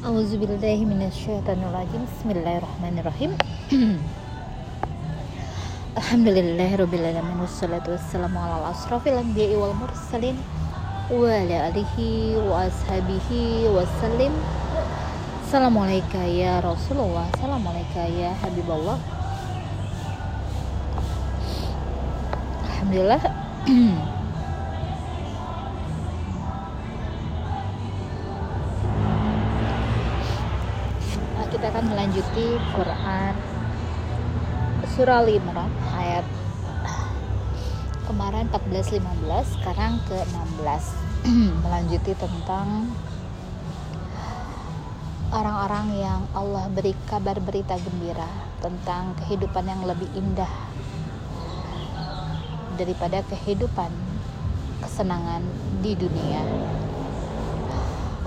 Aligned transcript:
Auzubillahi 0.00 0.88
minasyaitonirrajim. 0.88 2.08
Bismillahirrahmanirrahim. 2.08 3.36
Alhamdulillahirabbil 6.00 7.04
alamin 7.04 7.44
wassalatu 7.44 7.92
wassalamu 7.92 8.40
ala 8.40 8.72
asrofil 8.72 9.20
anbiya'i 9.20 9.60
wal 9.60 9.76
mursalin 9.76 10.40
wa 11.12 11.28
ala 11.28 11.68
alihi 11.68 12.32
wa 12.48 12.64
ashabihi 12.64 13.68
wasallim. 13.68 14.32
Assalamualaikum 15.44 16.24
ya 16.32 16.64
Rasulullah. 16.64 17.28
Assalamualaikum 17.36 18.00
ya 18.16 18.32
Habibullah. 18.40 18.96
Alhamdulillah. 22.72 23.20
akan 31.80 31.96
melanjuti 31.96 32.60
Quran 32.76 33.34
surah 34.92 35.24
Al 35.24 35.32
Imran 35.32 35.72
ayat 35.96 36.28
kemarin 38.04 38.52
14 38.52 39.00
15 39.00 39.56
sekarang 39.56 39.96
ke 40.04 40.12
16 40.60 40.60
melanjuti 41.64 42.12
tentang 42.20 42.84
orang-orang 45.32 45.86
yang 45.96 46.20
Allah 46.36 46.68
beri 46.68 46.92
kabar 47.08 47.40
berita 47.40 47.80
gembira 47.80 48.28
tentang 48.60 49.16
kehidupan 49.24 49.64
yang 49.64 49.80
lebih 49.88 50.12
indah 50.12 50.52
daripada 52.76 53.24
kehidupan 53.24 53.88
kesenangan 54.84 55.40
di 55.80 55.96
dunia. 55.96 56.44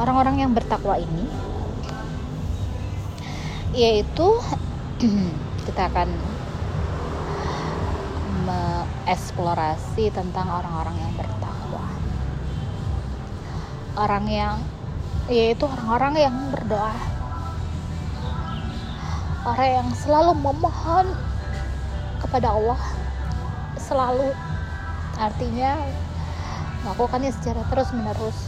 Orang-orang 0.02 0.42
yang 0.42 0.58
bertakwa 0.58 0.98
ini 0.98 1.53
yaitu 3.74 4.28
kita 5.66 5.90
akan 5.90 6.10
mengeksplorasi 8.46 10.14
tentang 10.14 10.46
orang-orang 10.46 10.94
yang 11.02 11.14
bertakwa. 11.18 11.86
Orang 13.98 14.26
yang 14.30 14.62
yaitu 15.26 15.66
orang-orang 15.66 16.14
yang 16.22 16.36
berdoa. 16.54 16.94
Orang 19.44 19.70
yang 19.84 19.90
selalu 19.98 20.32
memohon 20.40 21.08
kepada 22.24 22.56
Allah 22.56 22.80
selalu 23.76 24.32
artinya 25.20 25.76
melakukannya 26.88 27.32
secara 27.36 27.62
terus 27.68 27.92
menerus 27.92 28.48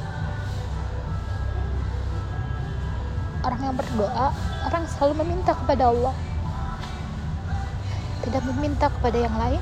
orang 3.46 3.62
yang 3.62 3.76
berdoa 3.78 4.34
orang 4.66 4.84
selalu 4.90 5.22
meminta 5.22 5.54
kepada 5.54 5.94
Allah. 5.94 6.16
Tidak 8.26 8.44
meminta 8.50 8.90
kepada 8.90 9.18
yang 9.22 9.36
lain. 9.38 9.62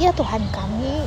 Ya 0.00 0.10
Tuhan 0.16 0.48
kami. 0.48 1.04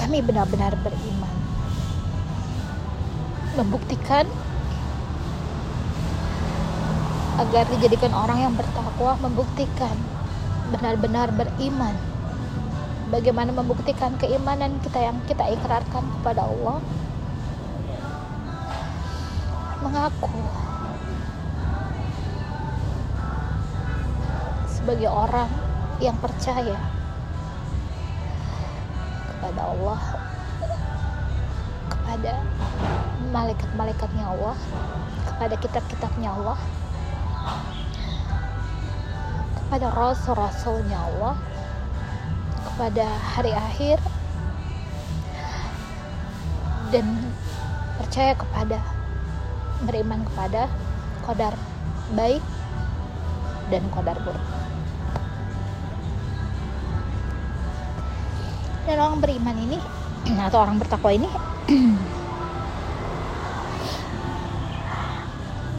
Kami 0.00 0.18
benar-benar 0.24 0.72
beriman. 0.80 1.36
Membuktikan 3.56 4.24
agar 7.36 7.68
dijadikan 7.68 8.16
orang 8.16 8.48
yang 8.48 8.54
bertakwa 8.56 9.12
membuktikan 9.20 9.92
benar-benar 10.72 11.28
beriman 11.36 11.92
bagaimana 13.10 13.54
membuktikan 13.54 14.18
keimanan 14.18 14.82
kita 14.82 14.98
yang 14.98 15.18
kita 15.30 15.46
ikrarkan 15.54 16.04
kepada 16.18 16.42
Allah. 16.46 16.78
Mengaku 19.84 20.30
sebagai 24.66 25.10
orang 25.10 25.50
yang 25.98 26.14
percaya 26.22 26.78
kepada 29.34 29.60
Allah 29.66 30.00
kepada 31.90 32.32
malaikat-malaikatnya 33.34 34.24
Allah 34.30 34.54
kepada 35.26 35.54
kitab-kitabnya 35.58 36.30
Allah 36.38 36.58
kepada 39.58 39.86
rasul-rasulnya 39.90 40.98
Allah 40.98 41.34
kepada 42.76 43.08
hari 43.08 43.56
akhir 43.56 43.96
dan 46.92 47.08
percaya 47.96 48.36
kepada 48.36 48.76
beriman 49.88 50.20
kepada 50.28 50.68
kodar 51.24 51.56
baik 52.12 52.44
dan 53.72 53.80
kodar 53.96 54.20
buruk. 54.20 54.44
Dan 58.84 59.00
orang 59.00 59.24
beriman 59.24 59.56
ini 59.56 59.80
atau 60.52 60.60
orang 60.60 60.76
bertakwa 60.76 61.16
ini 61.16 61.32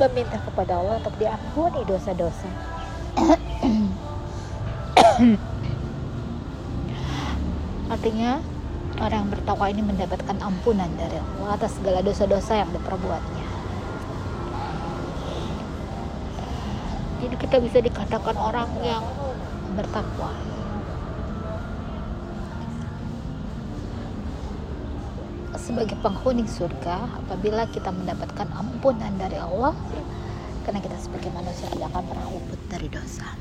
meminta 0.02 0.42
kepada 0.50 0.82
Allah 0.82 0.98
untuk 0.98 1.14
diampuni 1.22 1.86
dosa-dosa 1.86 2.50
artinya 7.88 8.44
orang 9.00 9.28
yang 9.28 9.32
bertakwa 9.32 9.66
ini 9.72 9.82
mendapatkan 9.86 10.38
ampunan 10.42 10.90
dari 10.98 11.18
Allah 11.20 11.56
atas 11.56 11.78
segala 11.80 12.04
dosa-dosa 12.04 12.60
yang 12.60 12.70
diperbuatnya. 12.74 13.46
Jadi 17.18 17.36
kita 17.42 17.58
bisa 17.62 17.78
dikatakan 17.82 18.36
orang 18.38 18.70
yang 18.86 19.04
bertakwa. 19.74 20.32
Sebagai 25.58 26.00
penghuni 26.00 26.48
surga 26.48 27.28
apabila 27.28 27.68
kita 27.68 27.92
mendapatkan 27.92 28.48
ampunan 28.56 29.12
dari 29.20 29.36
Allah 29.36 29.76
karena 30.64 30.80
kita 30.80 30.96
sebagai 30.96 31.28
manusia 31.36 31.68
tidak 31.76 31.92
akan 31.92 32.04
pernah 32.08 32.28
luput 32.32 32.60
dari 32.72 32.88
dosa 32.88 33.36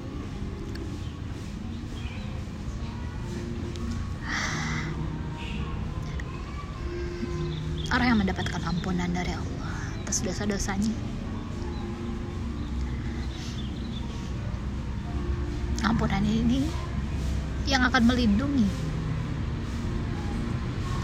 orang 7.93 8.07
yang 8.15 8.19
mendapatkan 8.23 8.63
ampunan 8.67 9.11
dari 9.13 9.31
Allah 9.35 9.73
atas 10.03 10.23
dosa-dosanya 10.23 10.95
ampunan 15.87 16.23
ini 16.27 16.67
yang 17.67 17.83
akan 17.87 18.03
melindungi 18.07 18.67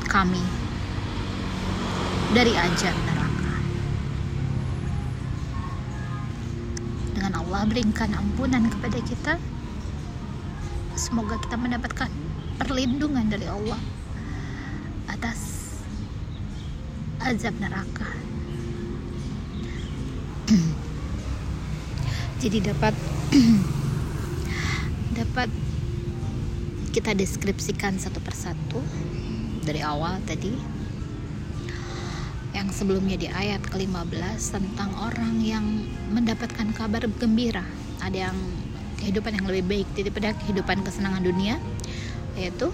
kami 0.06 0.42
dari 2.36 2.52
ajar 2.52 2.92
neraka. 2.92 3.54
Dengan 7.16 7.32
Allah 7.40 7.62
berikan 7.64 8.12
ampunan 8.12 8.68
kepada 8.68 8.98
kita, 9.00 9.34
semoga 10.96 11.40
kita 11.40 11.56
mendapatkan 11.56 12.12
perlindungan 12.60 13.32
dari 13.32 13.48
Allah 13.48 13.80
atas 15.08 15.51
azab 17.22 17.54
neraka. 17.62 18.08
Jadi 22.42 22.58
dapat 22.58 22.94
dapat 25.18 25.48
kita 26.92 27.14
deskripsikan 27.14 27.96
satu 27.96 28.18
persatu 28.18 28.82
dari 29.62 29.80
awal 29.80 30.18
tadi 30.26 30.52
yang 32.52 32.68
sebelumnya 32.68 33.16
di 33.16 33.32
ayat 33.32 33.64
ke-15 33.64 34.36
tentang 34.52 34.92
orang 35.00 35.40
yang 35.40 35.64
mendapatkan 36.12 36.68
kabar 36.76 37.08
gembira 37.16 37.64
ada 38.04 38.28
yang 38.28 38.36
kehidupan 39.00 39.40
yang 39.40 39.46
lebih 39.48 39.64
baik 39.64 39.88
daripada 39.96 40.36
kehidupan 40.44 40.84
kesenangan 40.84 41.24
dunia 41.24 41.56
yaitu 42.36 42.68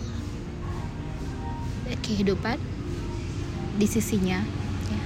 kehidupan 2.03 2.59
di 3.79 3.87
sisinya. 3.87 4.43
Ya. 4.91 5.03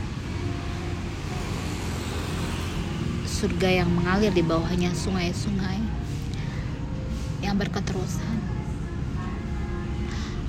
surga 3.29 3.85
yang 3.85 3.91
mengalir 3.93 4.33
di 4.33 4.41
bawahnya 4.41 4.97
sungai-sungai 4.97 5.77
yang 7.45 7.61
berketerusan. 7.61 8.39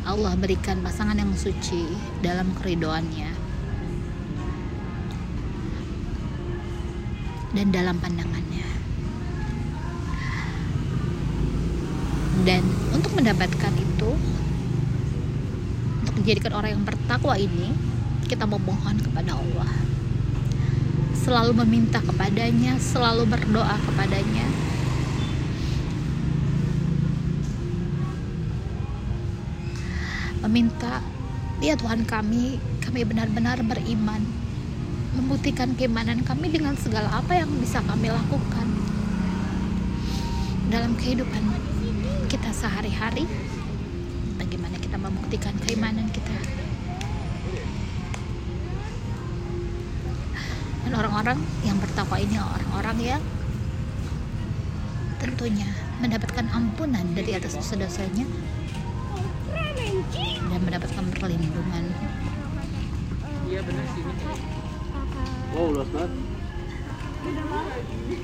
Allah 0.07 0.35
berikan 0.39 0.79
pasangan 0.79 1.19
yang 1.19 1.35
suci 1.35 1.89
dalam 2.23 2.55
keridoannya. 2.55 3.31
Dan 7.53 7.67
dalam 7.75 7.99
pandangannya. 7.99 8.67
Dan 12.43 12.63
untuk 12.93 13.11
mendapatkan 13.19 13.73
itu 13.77 14.09
dijadikan 16.23 16.53
orang 16.55 16.77
yang 16.77 16.85
bertakwa 16.85 17.35
ini 17.35 17.92
kita 18.33 18.49
memohon 18.49 18.97
kepada 18.97 19.37
Allah. 19.37 19.69
Selalu 21.13 21.53
meminta 21.61 22.01
kepadanya 22.01 22.81
selalu 22.81 23.29
berdoa 23.29 23.77
kepadanya. 23.77 24.49
Meminta 30.41 31.05
ya 31.61 31.77
Tuhan 31.77 32.09
kami 32.09 32.57
kami 32.81 33.05
benar-benar 33.05 33.61
beriman. 33.61 34.25
Membuktikan 35.13 35.77
keimanan 35.77 36.25
kami 36.25 36.49
dengan 36.49 36.73
segala 36.73 37.13
apa 37.13 37.37
yang 37.37 37.53
bisa 37.61 37.85
kami 37.85 38.09
lakukan 38.09 38.65
dalam 40.73 40.97
kehidupan 40.97 41.53
kita 42.33 42.49
sehari-hari. 42.49 43.29
Bagaimana 44.41 44.81
kita 44.81 44.97
membuktikan 44.97 45.53
keimanan 45.61 46.09
kita 46.09 46.52
orang-orang 51.13 51.45
yang 51.61 51.77
bertakwa 51.77 52.17
ini 52.17 52.41
orang-orang 52.41 52.97
yang 52.97 53.21
tentunya 55.21 55.69
mendapatkan 56.01 56.41
ampunan 56.49 57.05
dari 57.13 57.37
atas 57.37 57.53
dosa-dosanya 57.53 58.25
dan 60.49 60.59
mendapatkan 60.65 61.05
perlindungan 61.13 61.93
Iya 63.45 63.61
benar 63.61 63.85
sih. 63.93 64.01
Wow, 65.53 65.77
luas 65.77 65.89
banget. 65.93 66.11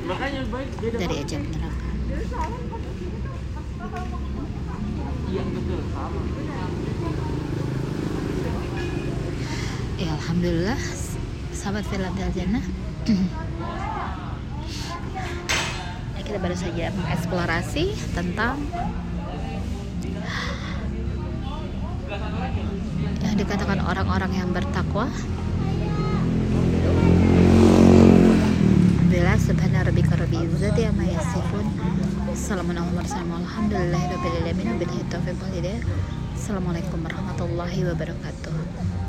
Makanya 0.10 0.42
baik 0.50 0.72
beda 0.82 0.98
dari 0.98 1.16
ajab 1.22 1.42
neraka. 1.54 1.90
Iya 5.30 5.44
betul 5.46 5.80
sama. 5.94 6.22
Ya 10.02 10.10
alhamdulillah 10.18 10.80
sahabat 11.60 11.84
film 11.92 12.08
Del 12.16 12.32
Jannah. 12.32 12.64
Nah, 16.16 16.22
kita 16.24 16.40
baru 16.40 16.56
saja 16.56 16.88
mengeksplorasi 16.96 18.16
tentang 18.16 18.64
yang 23.20 23.36
dikatakan 23.36 23.84
orang-orang 23.84 24.32
yang 24.40 24.56
bertakwa. 24.56 25.12
Alhamdulillah 29.04 29.36
subhana 29.36 29.84
rabbika 29.84 30.16
rabbil 30.16 30.48
izzati 30.48 30.88
amma 30.88 31.12
yasifun. 31.12 31.68
Assalamualaikum 32.32 32.96
warahmatullahi 32.96 34.24
wabarakatuh. 34.24 35.28
Assalamualaikum 36.40 37.04
warahmatullahi 37.04 37.84
wabarakatuh. 37.84 38.49